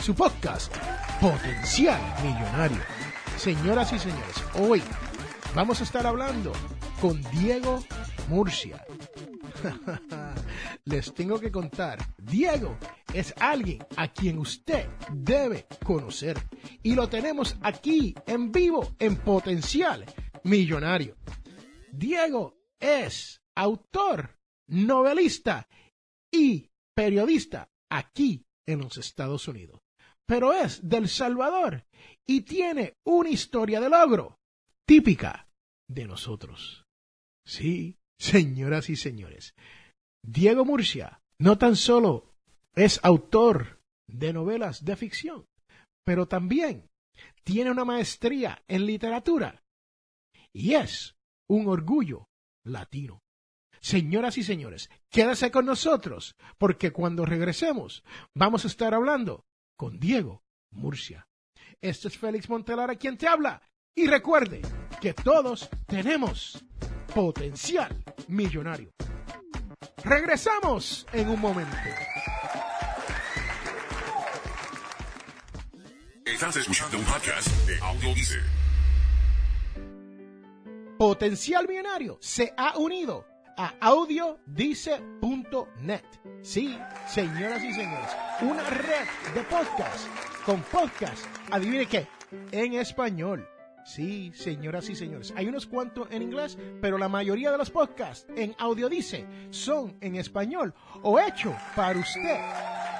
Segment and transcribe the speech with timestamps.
[0.00, 0.74] su podcast,
[1.20, 2.80] Potencial Millonario.
[3.36, 4.82] Señoras y señores, hoy
[5.54, 6.52] vamos a estar hablando
[7.02, 7.84] con Diego
[8.28, 8.82] Murcia.
[10.84, 12.78] Les tengo que contar, Diego
[13.12, 16.38] es alguien a quien usted debe conocer
[16.82, 20.06] y lo tenemos aquí en vivo en Potencial
[20.44, 21.16] Millonario.
[21.92, 25.68] Diego es autor, novelista
[26.30, 29.89] y periodista aquí en los Estados Unidos.
[30.30, 31.84] Pero es del Salvador
[32.24, 34.38] y tiene una historia de logro
[34.86, 35.48] típica
[35.88, 36.84] de nosotros.
[37.44, 39.56] Sí, señoras y señores,
[40.24, 42.32] Diego Murcia no tan solo
[42.76, 45.46] es autor de novelas de ficción,
[46.04, 46.88] pero también
[47.42, 49.64] tiene una maestría en literatura
[50.52, 51.16] y es
[51.48, 52.28] un orgullo
[52.64, 53.18] latino.
[53.80, 59.44] Señoras y señores, quédese con nosotros, porque cuando regresemos vamos a estar hablando
[59.80, 61.26] con Diego Murcia.
[61.80, 63.62] Este es Félix Montelara quien te habla.
[63.94, 64.60] Y recuerde
[65.00, 66.62] que todos tenemos
[67.14, 68.92] potencial millonario.
[70.04, 71.74] Regresamos en un momento.
[76.26, 78.14] Estás escuchando un podcast de Audio
[80.98, 83.26] Potencial Millonario se ha unido
[83.56, 83.76] a
[85.50, 86.02] audiodice.net.
[86.42, 90.08] Sí, señoras y señores, una red de podcast
[90.44, 92.06] con podcast, adivine qué,
[92.52, 93.48] en español.
[93.84, 98.26] Sí, señoras y señores, hay unos cuantos en inglés, pero la mayoría de los podcasts
[98.36, 102.38] en Audiodice son en español o hecho para usted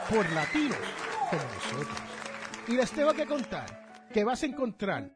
[0.09, 0.78] por latinos
[1.28, 2.03] como nosotros.
[2.67, 5.11] Y les tengo que contar que vas a encontrar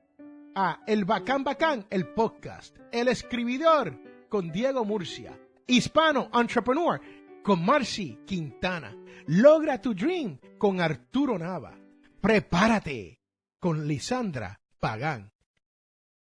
[0.55, 7.01] a El Bacán Bacán, el podcast, El Escribidor con Diego Murcia, Hispano Entrepreneur
[7.44, 8.97] con Marcy Quintana,
[9.27, 11.78] Logra tu Dream con Arturo Nava,
[12.19, 13.21] Prepárate
[13.60, 15.31] con Lisandra Pagán.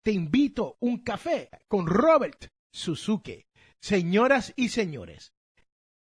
[0.02, 3.46] Te invito un café con Robert Suzuki.
[3.81, 5.34] Señoras y señores,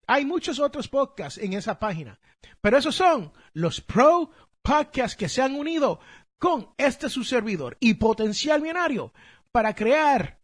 [0.06, 2.20] hay muchos otros podcasts en esa página,
[2.60, 6.00] pero esos son los pro podcasts que se han unido
[6.38, 9.14] con este su servidor y potencial millonario
[9.50, 10.40] para crear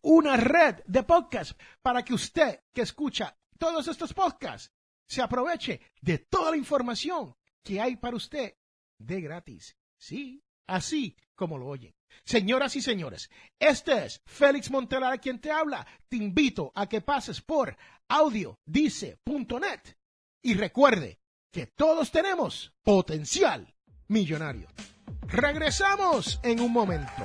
[0.00, 4.72] una red de podcasts para que usted que escucha todos estos podcasts
[5.06, 8.54] se aproveche de toda la información que hay para usted
[8.98, 9.76] de gratis.
[9.98, 11.94] Sí, así como lo oyen.
[12.24, 15.86] Señoras y señores, este es Félix Montelar quien te habla.
[16.08, 17.76] Te invito a que pases por
[18.08, 19.80] audiodice.net
[20.42, 23.74] y recuerde que todos tenemos potencial
[24.08, 24.68] millonario.
[25.28, 27.24] Regresamos en un momento.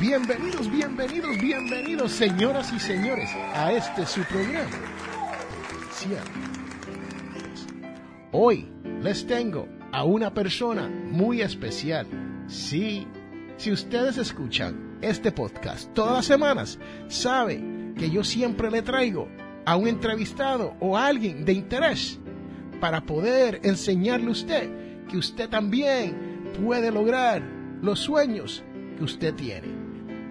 [0.00, 4.70] Bienvenidos, bienvenidos, bienvenidos, señoras y señores, a este su programa.
[8.32, 8.66] Hoy
[9.02, 12.06] les tengo a una persona muy especial.
[12.46, 13.06] Sí,
[13.58, 17.62] si ustedes escuchan este podcast todas las semanas, sabe
[17.94, 19.28] que yo siempre le traigo
[19.66, 22.18] a un entrevistado o a alguien de interés
[22.80, 24.70] para poder enseñarle a usted
[25.08, 27.42] que usted también puede lograr
[27.82, 28.64] los sueños
[28.96, 29.89] que usted tiene.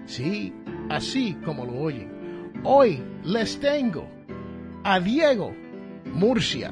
[0.10, 0.54] Sí,
[0.90, 2.52] así como lo oyen.
[2.64, 4.10] Hoy les tengo
[4.84, 5.54] a Diego
[6.06, 6.72] Murcia.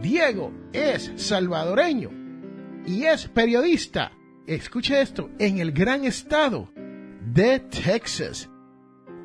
[0.00, 2.10] Diego es salvadoreño
[2.86, 4.12] y es periodista
[4.54, 8.48] escuche esto, en el gran estado de Texas.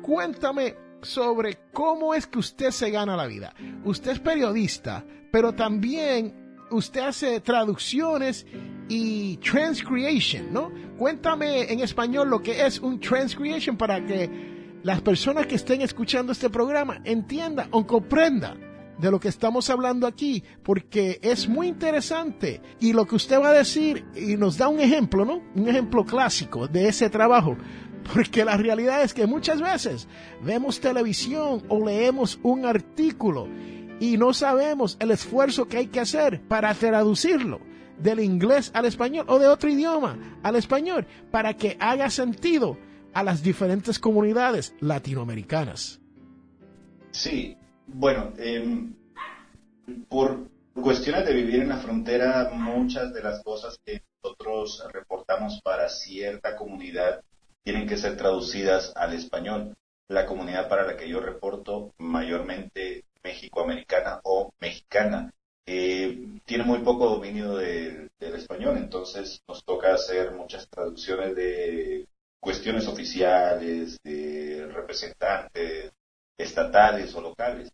[0.02, 3.54] Cuéntame sobre cómo es que usted se gana la vida.
[3.84, 8.46] Usted es periodista, pero también usted hace traducciones
[8.88, 10.70] y transcreation, ¿no?
[10.98, 16.32] Cuéntame en español lo que es un transcreation para que las personas que estén escuchando
[16.32, 18.60] este programa entiendan o comprendan
[18.98, 23.50] de lo que estamos hablando aquí, porque es muy interesante y lo que usted va
[23.50, 25.42] a decir y nos da un ejemplo, ¿no?
[25.54, 27.56] Un ejemplo clásico de ese trabajo.
[28.14, 30.06] Porque la realidad es que muchas veces
[30.40, 33.48] vemos televisión o leemos un artículo
[33.98, 37.60] y no sabemos el esfuerzo que hay que hacer para traducirlo
[37.98, 42.78] del inglés al español o de otro idioma al español para que haga sentido
[43.12, 46.00] a las diferentes comunidades latinoamericanas.
[47.10, 47.56] Sí,
[47.86, 48.94] bueno, em,
[50.08, 55.88] por cuestiones de vivir en la frontera, muchas de las cosas que nosotros reportamos para
[55.88, 57.22] cierta comunidad
[57.62, 59.74] tienen que ser traducidas al español.
[60.08, 65.32] La comunidad para la que yo reporto, mayormente México-americana o mexicana,
[65.66, 72.06] eh, tiene muy poco dominio del español, entonces nos toca hacer muchas traducciones de
[72.40, 75.92] cuestiones oficiales, de representantes
[76.38, 77.72] estatales o locales.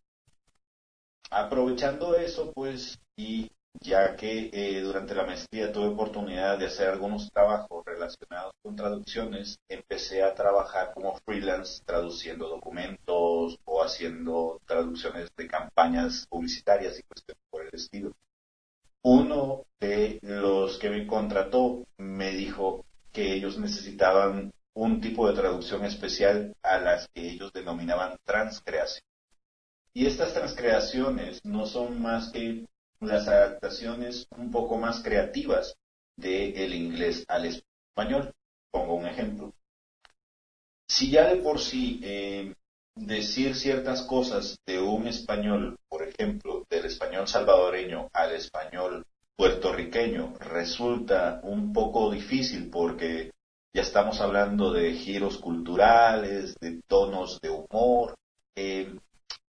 [1.31, 3.51] Aprovechando eso, pues, y
[3.81, 9.59] ya que eh, durante la maestría tuve oportunidad de hacer algunos trabajos relacionados con traducciones,
[9.69, 17.42] empecé a trabajar como freelance traduciendo documentos o haciendo traducciones de campañas publicitarias y cuestiones
[19.03, 25.85] Uno de los que me contrató me dijo que ellos necesitaban un tipo de traducción
[25.85, 29.05] especial a las que ellos denominaban transcreación.
[29.95, 32.67] Y estas transcreaciones no son más que
[33.01, 35.77] las adaptaciones un poco más creativas
[36.17, 38.33] del inglés al español.
[38.71, 39.53] Pongo un ejemplo.
[40.87, 42.55] Si ya de por sí eh,
[42.95, 49.07] decir ciertas cosas de un español, por ejemplo, del español salvadoreño al español
[49.37, 53.33] puertorriqueño, resulta un poco difícil porque
[53.75, 58.15] ya estamos hablando de giros culturales, de tonos de humor.
[58.55, 58.95] Eh,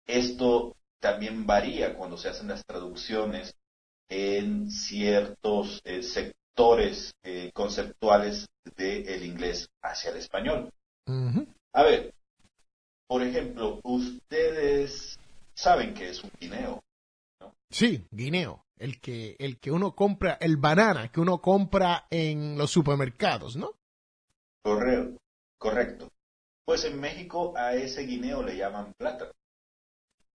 [0.06, 3.54] esto también varía cuando se hacen las traducciones
[4.08, 8.46] en ciertos eh, sectores eh, conceptuales
[8.76, 10.70] del inglés hacia el español.
[11.72, 12.12] A ver,
[13.08, 15.18] por ejemplo, ustedes
[15.54, 16.84] saben que es un guineo.
[17.40, 17.54] ¿no?
[17.70, 18.64] Sí, guineo.
[18.76, 23.72] El que, el que uno compra, el banana que uno compra en los supermercados, ¿no?
[24.62, 25.20] Correcto,
[25.58, 26.12] correcto.
[26.64, 29.32] Pues en México a ese guineo le llaman plátano.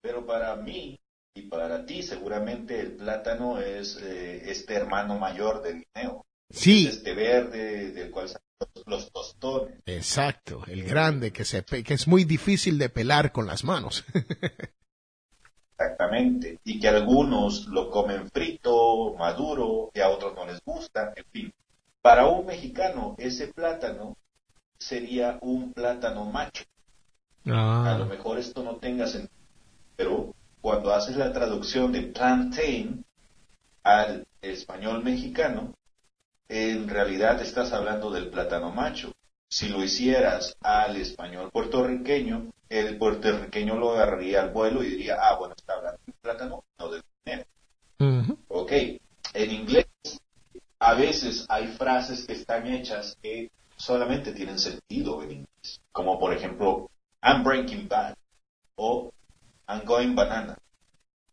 [0.01, 0.99] Pero para mí
[1.35, 6.25] y para ti seguramente el plátano es eh, este hermano mayor del guineo.
[6.51, 6.87] Sí.
[6.87, 8.29] este verde del cual
[8.87, 9.75] los tostones.
[9.87, 14.05] Exacto, el grande que, se que es muy difícil de pelar con las manos.
[15.79, 16.61] Exactamente.
[16.65, 21.53] Y que algunos lo comen frito, maduro, y a otros no les gusta, en fin.
[22.01, 24.17] Para un mexicano, ese plátano
[24.79, 26.65] sería un plátano macho.
[27.47, 27.95] Ah.
[27.95, 29.43] A lo mejor esto no tenga sentido
[29.97, 33.05] pero cuando haces la traducción de plantain
[33.83, 35.75] al español mexicano,
[36.49, 39.13] en realidad estás hablando del plátano macho.
[39.49, 45.37] Si lo hicieras al español puertorriqueño, el puertorriqueño lo agarraría al vuelo y diría, ah,
[45.39, 47.47] bueno, está hablando del plátano, no del dinero.
[48.49, 49.87] Ok, en inglés
[50.79, 56.33] a veces hay frases que están hechas que solamente tienen sentido en inglés, como por
[56.33, 56.91] ejemplo,
[57.23, 58.15] I'm breaking bad
[58.77, 59.13] o
[59.69, 60.57] I'm going banana.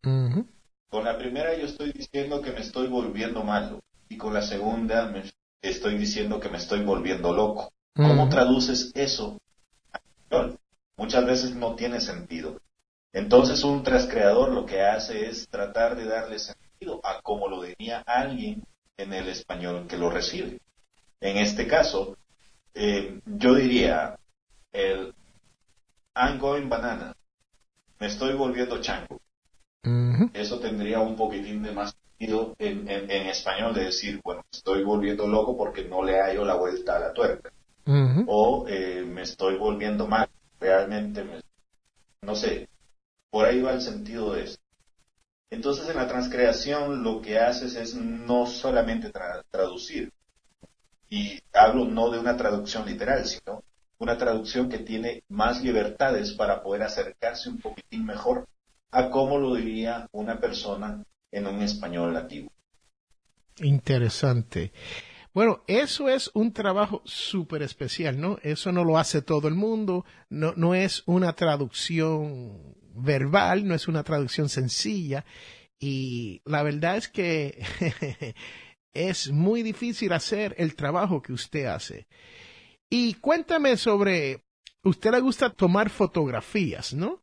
[0.03, 3.79] Con la primera yo estoy diciendo que me estoy volviendo malo
[4.19, 5.23] con la segunda me
[5.63, 7.73] estoy diciendo que me estoy volviendo loco.
[7.95, 9.39] ¿Cómo traduces eso
[10.95, 12.61] Muchas veces no tiene sentido.
[13.13, 18.03] Entonces un transcreador lo que hace es tratar de darle sentido a como lo diría
[18.05, 18.63] alguien
[18.97, 20.59] en el español que lo recibe.
[21.21, 22.17] En este caso,
[22.73, 24.19] eh, yo diría
[24.73, 25.15] el
[26.15, 27.15] I'm going banana
[27.99, 29.21] me estoy volviendo chango.
[30.33, 35.25] Eso tendría un poquitín de más sentido en, español de decir, bueno, me estoy volviendo
[35.27, 37.51] loco porque no le hallo la vuelta a la tuerca.
[38.27, 40.29] O eh, me estoy volviendo mal.
[40.59, 41.25] Realmente,
[42.21, 42.67] no sé,
[43.31, 44.57] por ahí va el sentido de eso.
[45.49, 49.11] Entonces en la transcreación lo que haces es no solamente
[49.49, 50.11] traducir,
[51.09, 53.63] y hablo no de una traducción literal, sino
[53.97, 58.47] una traducción que tiene más libertades para poder acercarse un poquitín mejor
[58.91, 62.51] a cómo lo diría una persona en un español nativo.
[63.57, 64.71] Interesante.
[65.33, 68.39] Bueno, eso es un trabajo súper especial, ¿no?
[68.41, 73.87] Eso no lo hace todo el mundo, no, no es una traducción verbal, no es
[73.87, 75.25] una traducción sencilla
[75.79, 77.63] y la verdad es que
[78.93, 82.07] es muy difícil hacer el trabajo que usted hace.
[82.89, 84.43] Y cuéntame sobre,
[84.83, 87.21] usted le gusta tomar fotografías, ¿no?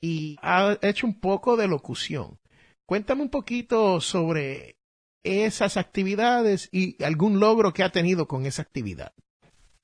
[0.00, 2.38] Y ha hecho un poco de locución.
[2.88, 4.78] Cuéntame un poquito sobre
[5.22, 9.12] esas actividades y algún logro que ha tenido con esa actividad.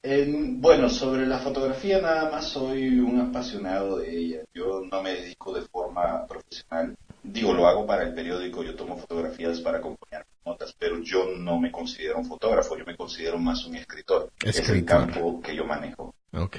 [0.02, 4.38] bueno, sobre la fotografía nada más soy un apasionado de ella.
[4.54, 6.96] Yo no me dedico de forma profesional.
[7.22, 11.60] Digo, lo hago para el periódico, yo tomo fotografías para acompañar notas, pero yo no
[11.60, 14.30] me considero un fotógrafo, yo me considero más un escritor.
[14.42, 16.14] Es el campo que yo manejo.
[16.32, 16.56] Ok.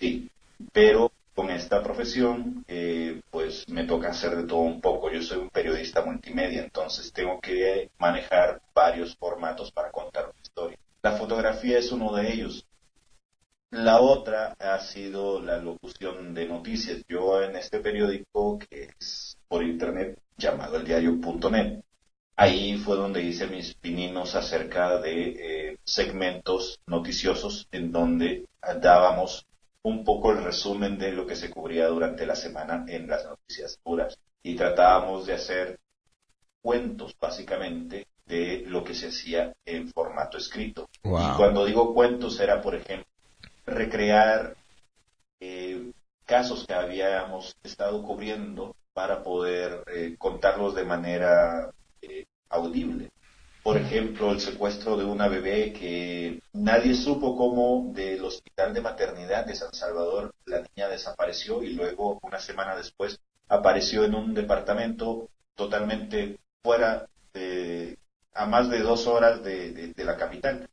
[0.00, 0.30] Sí,
[0.72, 5.10] pero con esta profesión, eh, pues me toca hacer de todo un poco.
[5.10, 10.78] Yo soy un periodista multimedia, entonces tengo que manejar varios formatos para contar una historia.
[11.02, 12.66] La fotografía es uno de ellos.
[13.70, 17.02] La otra ha sido la locución de noticias.
[17.08, 21.80] Yo en este periódico, que es por internet, llamado el diario.net,
[22.36, 28.46] ahí fue donde hice mis pininos acerca de eh, segmentos noticiosos en donde
[28.80, 29.46] dábamos
[29.84, 33.78] un poco el resumen de lo que se cubría durante la semana en las noticias
[33.82, 34.18] puras.
[34.42, 35.80] Y tratábamos de hacer
[36.60, 40.88] cuentos, básicamente, de lo que se hacía en formato escrito.
[41.02, 43.06] Y cuando digo cuentos era, por ejemplo,
[43.66, 44.56] recrear
[45.40, 45.92] eh,
[46.24, 53.10] casos que habíamos estado cubriendo para poder eh, contarlos de manera eh, audible.
[53.62, 59.46] Por ejemplo, el secuestro de una bebé que nadie supo cómo del hospital de maternidad
[59.46, 65.28] de San Salvador la niña desapareció y luego, una semana después, apareció en un departamento
[65.54, 67.98] totalmente fuera de,
[68.34, 70.68] a más de dos horas de, la capital.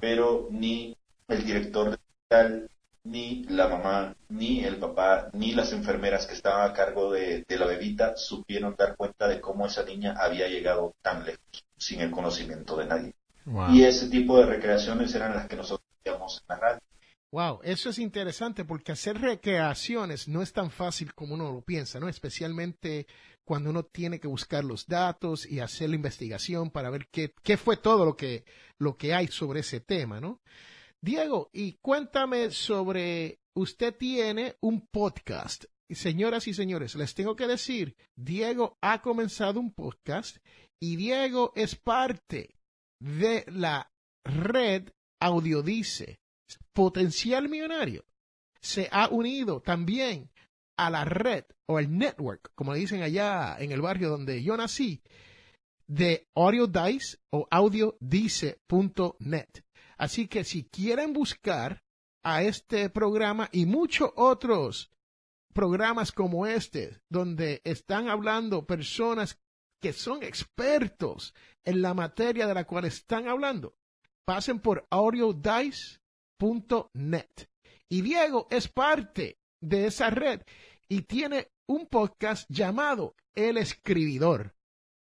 [0.00, 0.96] Pero ni
[1.28, 2.70] el director del hospital,
[3.04, 7.66] ni la mamá, ni el papá, ni las enfermeras que estaban a cargo de, la
[7.66, 12.76] bebita supieron dar cuenta de cómo esa niña había llegado tan lejos, sin el conocimiento
[12.76, 13.14] de nadie.
[13.72, 16.80] Y ese tipo de recreaciones eran las que nosotros hacíamos en la radio.
[17.32, 21.98] Wow, eso es interesante porque hacer recreaciones no es tan fácil como uno lo piensa,
[21.98, 22.08] ¿no?
[22.08, 23.06] Especialmente
[23.44, 27.56] cuando uno tiene que buscar los datos y hacer la investigación para ver qué, qué
[27.56, 28.44] fue todo lo que,
[28.78, 30.40] lo que hay sobre ese tema, ¿no?
[31.00, 35.64] Diego, y cuéntame sobre, usted tiene un podcast.
[35.90, 40.36] Señoras y señores, les tengo que decir, Diego ha comenzado un podcast
[40.82, 42.56] y Diego es parte
[42.98, 43.88] de la
[44.24, 46.18] red Audiodice,
[46.72, 48.04] Potencial Millonario.
[48.60, 50.28] Se ha unido también
[50.76, 55.04] a la red o el network, como dicen allá en el barrio donde yo nací,
[55.86, 59.62] de AudioDice o audiodice.net.
[59.98, 61.84] Así que si quieren buscar
[62.24, 64.90] a este programa y muchos otros
[65.54, 69.38] programas como este, donde están hablando personas
[69.82, 71.34] que son expertos
[71.64, 73.74] en la materia de la cual están hablando,
[74.24, 75.98] pasen por audiodice.net.
[77.88, 80.42] Y Diego es parte de esa red
[80.88, 84.54] y tiene un podcast llamado El Escribidor.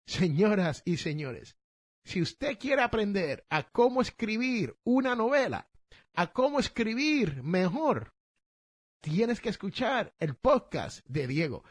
[0.08, 1.56] Señoras y señores,
[2.04, 5.70] si usted quiere aprender a cómo escribir una novela,
[6.16, 8.14] a cómo escribir mejor,
[9.02, 11.64] tienes que escuchar el podcast de Diego.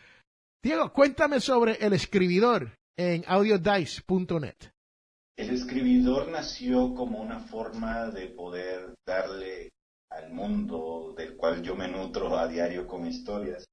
[0.62, 4.56] Diego, cuéntame sobre el escribidor en audiodice.net.
[5.36, 9.70] El escribidor nació como una forma de poder darle
[10.10, 13.64] al mundo del cual yo me nutro a diario con historias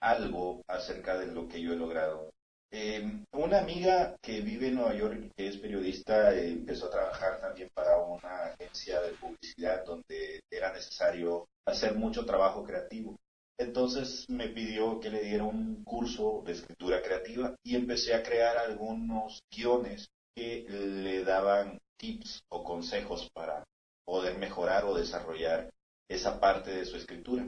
[0.00, 2.30] algo acerca de lo que yo he logrado
[2.70, 7.70] eh, una amiga que vive en Nueva York que es periodista empezó a trabajar también
[7.72, 13.16] para una agencia de publicidad donde era necesario hacer mucho trabajo creativo.
[13.58, 18.56] Entonces me pidió que le diera un curso de escritura creativa y empecé a crear
[18.56, 23.64] algunos guiones que le daban tips o consejos para
[24.04, 25.70] poder mejorar o desarrollar
[26.08, 27.44] esa parte de su escritura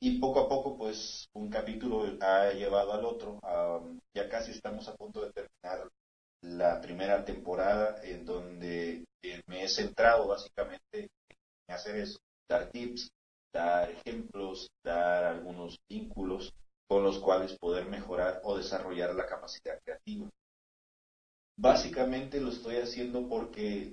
[0.00, 3.40] y poco a poco pues un capítulo ha llevado al otro.
[4.14, 5.90] ya casi estamos a punto de terminar
[6.42, 9.04] la primera temporada en donde
[9.46, 11.10] me he centrado básicamente
[11.66, 13.10] en hacer eso, dar tips,
[13.52, 16.52] dar ejemplos, dar algunos vínculos
[16.88, 20.28] con los cuales poder mejorar o desarrollar la capacidad creativa.
[21.58, 23.92] Básicamente lo estoy haciendo porque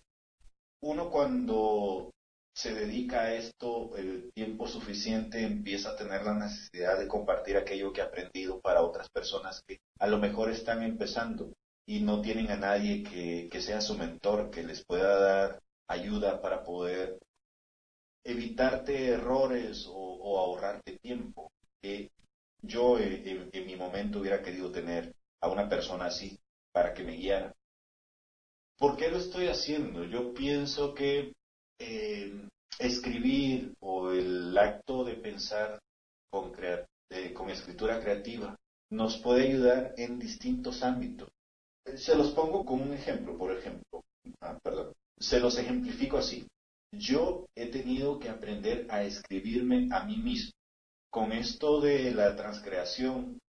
[0.82, 2.12] uno cuando
[2.56, 7.92] se dedica a esto el tiempo suficiente, empieza a tener la necesidad de compartir aquello
[7.92, 11.52] que ha aprendido para otras personas que a lo mejor están empezando
[11.86, 15.60] y no tienen a nadie que, sea su mentor, que les pueda dar
[15.90, 17.20] ayuda para poder
[18.26, 21.52] evitarte errores o, ahorrarte tiempo.
[21.82, 22.10] que
[22.62, 26.38] yo en, mi momento hubiera querido tener a una persona así
[26.74, 27.54] para que me guiara.
[28.78, 30.04] ¿Por qué lo estoy haciendo?
[30.04, 31.34] Yo pienso que
[31.80, 32.48] eh,
[32.80, 35.80] escribir o el acto de pensar
[36.30, 36.52] con,
[37.34, 38.56] con escritura creativa
[38.90, 41.30] nos puede ayudar en distintos ámbitos.
[41.96, 44.04] Se los pongo como un ejemplo, por ejemplo.
[44.42, 44.94] Ah, perdón.
[45.20, 46.46] Se los ejemplifico así.
[46.92, 50.52] Yo he tenido que aprender a escribirme a mí mismo.
[51.10, 53.40] Con esto de la transcreación,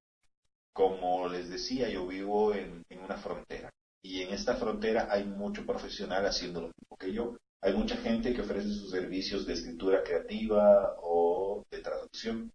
[0.73, 3.71] como les decía, yo vivo en, una frontera.
[4.03, 7.37] Y en esta frontera hay mucho profesional haciendo lo mismo que yo.
[7.63, 12.53] Hay mucha gente que ofrece sus servicios de escritura creativa o de traducción.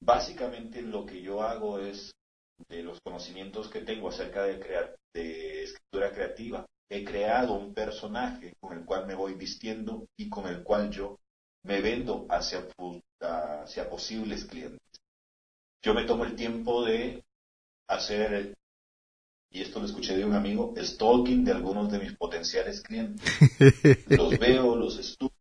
[0.00, 2.12] Básicamente lo que yo hago es,
[2.68, 8.84] de los conocimientos que tengo acerca de escritura creativa, he creado un personaje con el
[8.84, 11.18] cual me voy vistiendo y con el cual yo
[11.64, 12.66] me vendo hacia,
[13.20, 14.80] hacia posibles clientes.
[15.82, 17.22] Yo me tomo el tiempo de
[17.88, 18.54] hacer,
[19.50, 23.24] y esto lo escuché de un amigo, stalking de algunos de mis potenciales clientes.
[24.08, 25.38] los veo, los estudio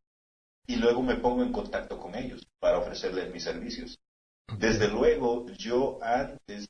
[0.68, 3.98] y luego me pongo en contacto con ellos para ofrecerles mis servicios.
[4.60, 6.68] Desde luego, yo antes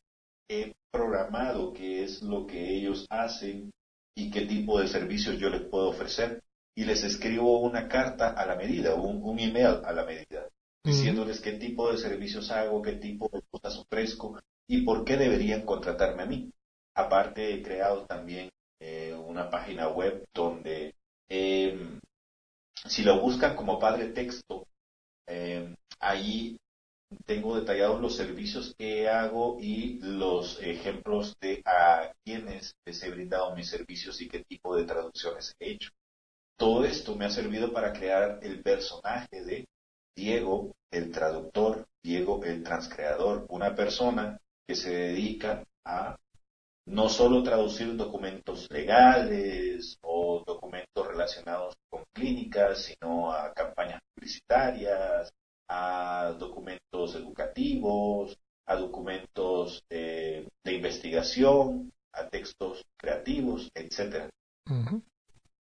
[0.47, 3.71] he programado qué es lo que ellos hacen
[4.17, 6.41] y qué tipo de servicios yo les puedo ofrecer.
[6.75, 10.47] Y les escribo una carta a la medida, un, un email a la medida,
[10.83, 15.63] diciéndoles qué tipo de servicios hago, qué tipo de cosas ofrezco y por qué deberían
[15.63, 16.51] contratarme a mí.
[16.95, 20.93] Aparte, he creado también eh, una página web donde,
[21.29, 21.99] em,
[22.87, 24.67] si lo buscan como padre texto,
[25.27, 26.57] eh, ahí
[27.25, 33.55] tengo detallados los servicios que hago y los ejemplos de a quienes les he brindado
[33.55, 35.91] mis servicios y qué tipo de traducciones he hecho.
[36.57, 39.67] Todo esto me ha servido para crear el personaje de
[40.15, 46.17] Diego, el traductor, Diego, el transcreador, una persona que se dedica a
[46.87, 55.31] no solo traducir documentos legales o documentos relacionados con clínicas, sino a campañas publicitarias,
[55.67, 64.29] a documentos educativos, a documentos de investigación, a textos creativos, etcétera.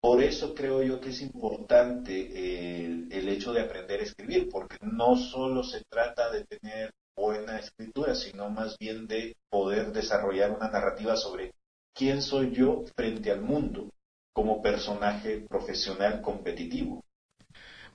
[0.00, 4.76] Por eso creo yo que es importante el, el, hecho de aprender a escribir, porque
[4.80, 10.70] no solo se trata de tener buena escritura, sino más bien de poder desarrollar una
[10.70, 11.52] narrativa sobre
[11.94, 13.90] quién soy yo frente al mundo
[14.32, 17.04] como personaje profesional competitivo.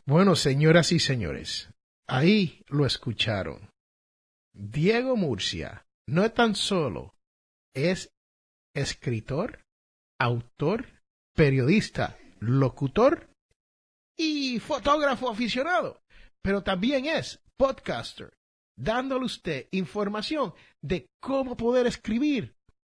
[0.05, 1.69] Bueno, señoras y señores,
[2.07, 3.69] Ahí lo escucharon.
[4.53, 7.15] Diego Murcia no es tan solo
[7.73, 8.13] es
[8.73, 9.65] escritor,
[10.19, 10.85] autor,
[11.35, 13.29] periodista, locutor
[14.17, 16.01] y fotógrafo aficionado,
[16.41, 18.37] pero también es podcaster,
[18.77, 22.55] dándole usted información de cómo poder escribir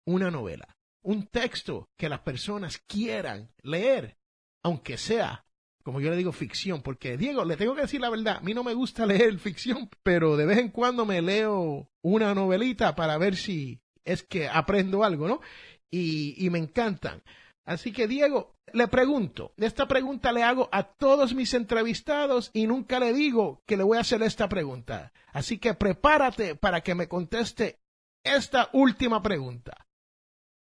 [0.06, 4.18] una novela, un texto que las personas quieran leer,
[4.62, 5.45] aunque sea
[5.86, 8.54] como yo le digo, ficción, porque Diego, le tengo que decir la verdad, a mí
[8.54, 13.16] no me gusta leer ficción, pero de vez en cuando me leo una novelita para
[13.18, 15.40] ver si es que aprendo algo, ¿no?
[15.88, 17.22] Y, me encantan.
[17.64, 22.98] Así que Diego, le pregunto, esta pregunta le hago a todos mis entrevistados y nunca
[22.98, 25.12] le digo que le voy a hacer esta pregunta.
[25.32, 27.78] Así que prepárate para que me conteste
[28.24, 29.86] esta última pregunta.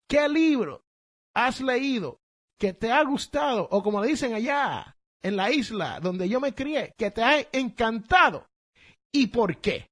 [0.07, 0.85] ¿Qué libro
[1.33, 2.21] has leído
[2.57, 6.53] que te ha gustado o como le dicen allá, en la isla donde yo me
[6.53, 8.47] crié que te ha encantado
[9.11, 9.87] y por qué?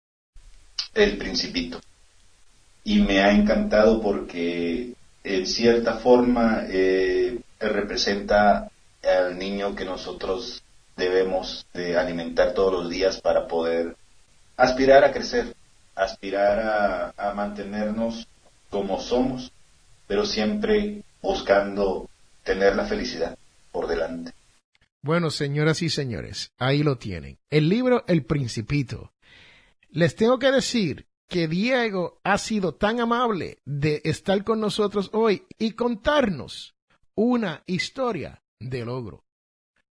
[0.94, 1.82] El principito.
[2.84, 8.70] Y me ha encantado porque en cierta forma eh, representa
[9.04, 10.64] al niño que nosotros
[10.96, 13.96] debemos de alimentar todos los días para poder
[14.56, 15.56] aspirar a crecer,
[15.96, 18.28] aspirar a, a mantenernos
[18.70, 19.52] como somos,
[20.08, 22.10] pero siempre buscando
[22.44, 23.38] tener la felicidad
[23.72, 24.32] por delante.
[25.02, 27.40] Bueno, señoras y señores, ahí lo tienen.
[27.50, 29.14] El libro El Principito.
[29.90, 35.46] Les tengo que decir que Diego ha sido tan amable de estar con nosotros hoy
[35.58, 36.76] y contarnos
[37.16, 39.26] una historia de logro.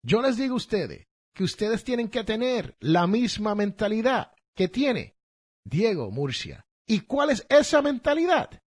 [0.03, 5.17] Yo les digo a ustedes que ustedes tienen que tener la misma mentalidad que tiene
[5.65, 6.67] Diego Murcia.
[6.87, 8.61] ¿Y cuál es esa mentalidad?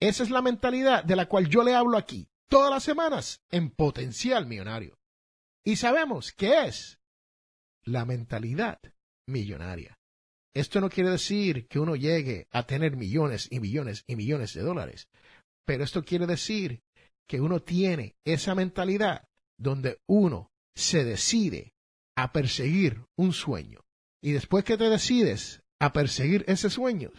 [0.00, 3.70] Esa es la mentalidad de la cual yo le hablo aquí todas las semanas en
[3.70, 4.97] Potencial Millonario.
[5.68, 6.98] Y sabemos que es
[7.84, 8.80] la mentalidad
[9.26, 9.98] millonaria.
[10.54, 14.62] Esto no quiere decir que uno llegue a tener millones y millones y millones de
[14.62, 15.10] dólares,
[15.66, 16.80] pero esto quiere decir
[17.26, 19.28] que uno tiene esa mentalidad
[19.58, 21.74] donde uno se decide
[22.16, 23.84] a perseguir un sueño.
[24.22, 27.10] Y después que te decides a perseguir ese sueño,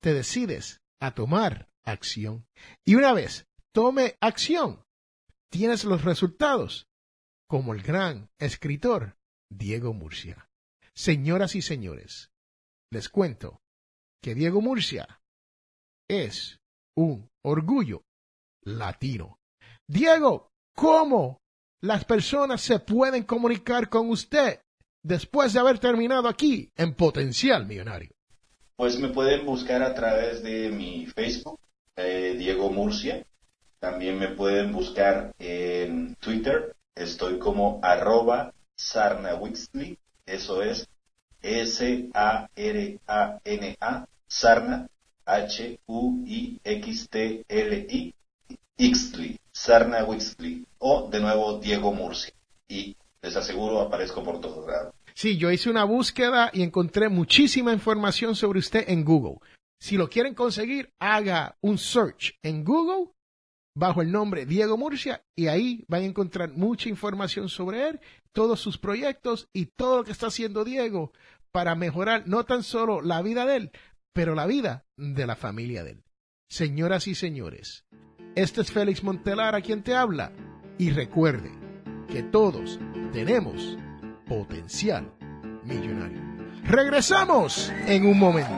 [0.00, 2.46] te decides a tomar acción.
[2.86, 4.82] Y una vez tome acción,
[5.50, 6.87] tienes los resultados,
[7.48, 9.16] como el gran escritor
[9.50, 10.48] Diego Murcia.
[10.94, 12.30] Señoras y señores,
[12.90, 13.62] les cuento
[14.22, 15.20] que Diego Murcia
[16.08, 16.60] es
[16.94, 18.02] un orgullo
[18.62, 19.38] latino.
[19.86, 21.40] Diego, ¿cómo
[21.80, 24.60] las personas se pueden comunicar con usted
[25.02, 28.10] después de haber terminado aquí en Potencial Millonario?
[28.76, 31.58] Pues me pueden buscar a través de mi Facebook,
[31.96, 33.24] eh, Diego Murcia.
[33.78, 36.74] También me pueden buscar en Twitter.
[36.98, 39.38] Estoy como arroba Sarna
[40.26, 40.88] Eso es
[41.40, 42.08] S-A-R-A-N-A,
[44.26, 44.88] Sarna,
[45.24, 45.74] H-U-I-X-T-L-I,
[48.78, 52.34] Ixtli, Sarna Wixtli, o de nuevo Diego Murcia.
[52.66, 54.92] Y les aseguro, aparezco por todos lados.
[55.14, 59.38] Sí, yo hice una búsqueda y encontré muchísima información sobre usted en Google.
[59.78, 63.12] Si lo quieren conseguir, haga un search en Google
[63.74, 68.00] bajo el nombre Diego Murcia y ahí van a encontrar mucha información sobre él,
[68.32, 71.12] todos sus proyectos y todo lo que está haciendo Diego
[71.52, 73.70] para mejorar no tan solo la vida de él,
[74.12, 76.04] pero la vida de la familia de él.
[76.48, 77.84] Señoras y señores,
[78.34, 80.32] este es Félix Montelar a quien te habla
[80.78, 81.52] y recuerde
[82.08, 82.78] que todos
[83.12, 83.76] tenemos
[84.26, 85.12] potencial
[85.64, 86.20] millonario.
[86.64, 88.50] Regresamos en un momento.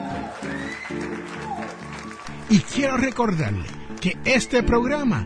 [2.49, 5.25] Y quiero recordarle que este programa,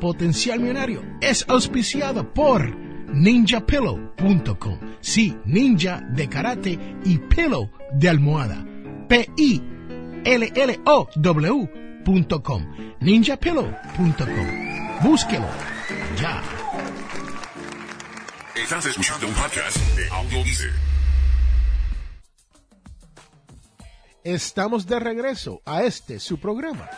[0.00, 2.72] Potencial Millonario, es auspiciado por
[3.12, 4.78] ninjapillow.com.
[5.00, 8.64] Sí, ninja de karate y pillow de almohada.
[9.08, 9.66] P-I-L-L-O-W.com.
[13.00, 15.02] ninjapillow.com.
[15.02, 15.48] Búsquelo
[16.20, 16.40] ya.
[18.54, 20.44] Estás escuchando un podcast de Audio
[24.22, 26.90] Estamos de regreso a este su programa,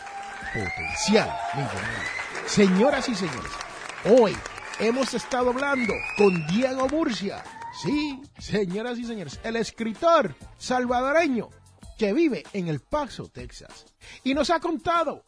[0.53, 2.09] Potencial Millonario.
[2.45, 3.51] Señoras y señores,
[4.05, 4.37] hoy
[4.79, 7.43] hemos estado hablando con Diego Murcia.
[7.81, 11.49] Sí, señoras y señores, el escritor salvadoreño
[11.97, 13.87] que vive en El Paso, Texas.
[14.23, 15.25] Y nos ha contado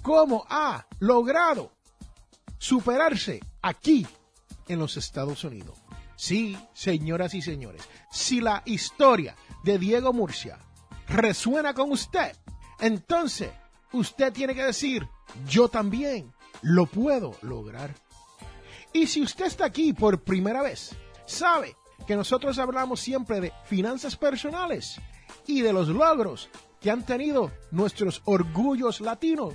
[0.00, 1.72] cómo ha logrado
[2.56, 4.06] superarse aquí
[4.68, 5.76] en los Estados Unidos.
[6.14, 10.56] Sí, señoras y señores, si la historia de Diego Murcia
[11.08, 12.36] resuena con usted,
[12.78, 13.50] entonces
[13.92, 15.06] usted tiene que decir,
[15.46, 17.94] yo también lo puedo lograr.
[18.92, 21.76] Y si usted está aquí por primera vez, sabe
[22.06, 25.00] que nosotros hablamos siempre de finanzas personales
[25.46, 26.50] y de los logros
[26.80, 29.54] que han tenido nuestros orgullos latinos,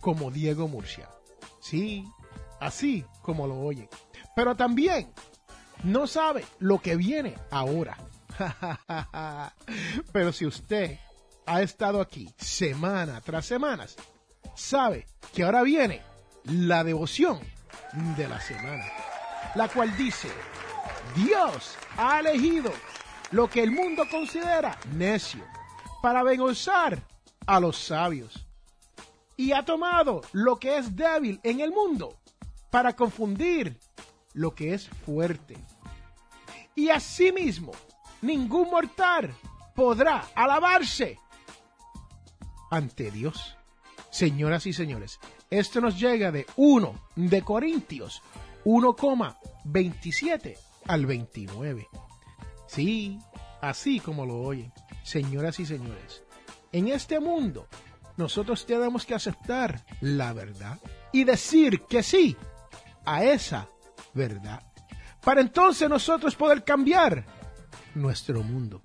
[0.00, 1.08] como Diego Murcia.
[1.60, 2.04] Sí,
[2.60, 3.88] así como lo oye.
[4.34, 5.12] Pero también
[5.82, 7.98] no sabe lo que viene ahora.
[10.12, 10.98] Pero si usted
[11.50, 13.84] ha estado aquí semana tras semana,
[14.54, 16.00] sabe que ahora viene
[16.44, 17.40] la devoción
[18.16, 18.84] de la semana,
[19.56, 20.28] la cual dice,
[21.16, 22.72] Dios ha elegido
[23.32, 25.44] lo que el mundo considera necio
[26.00, 27.02] para avergonzar
[27.46, 28.46] a los sabios
[29.36, 32.16] y ha tomado lo que es débil en el mundo
[32.70, 33.76] para confundir
[34.34, 35.56] lo que es fuerte.
[36.76, 37.72] Y asimismo,
[38.22, 39.34] ningún mortal
[39.74, 41.18] podrá alabarse
[42.70, 43.56] ante Dios.
[44.10, 48.22] Señoras y señores, esto nos llega de 1 de Corintios
[48.64, 50.56] 1,27
[50.86, 51.88] al 29.
[52.66, 53.18] Sí,
[53.60, 56.22] así como lo oyen, señoras y señores.
[56.72, 57.66] En este mundo,
[58.16, 60.78] nosotros tenemos que aceptar la verdad
[61.12, 62.36] y decir que sí
[63.04, 63.68] a esa
[64.14, 64.62] verdad.
[65.22, 67.26] Para entonces nosotros poder cambiar
[67.94, 68.82] nuestro mundo.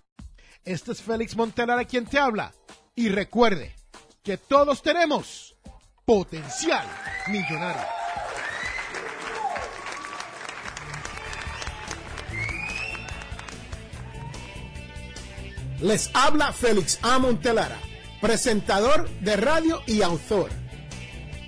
[0.63, 2.51] Este es Félix Montelar a quien te habla.
[2.97, 3.75] Y recuerde
[4.23, 5.53] que todos tenemos
[6.05, 6.87] potencial
[7.27, 7.83] millonario.
[15.81, 17.19] Les habla Félix A.
[17.19, 17.77] Montelara,
[18.21, 20.49] presentador de radio y autor.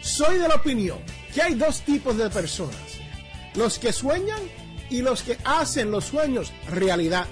[0.02, 1.00] Soy de la opinión
[1.34, 3.00] que hay dos tipos de personas,
[3.56, 4.42] los que sueñan
[4.90, 7.26] y los que hacen los sueños realidad.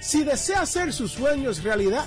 [0.00, 2.06] Si desea hacer sus sueños realidad,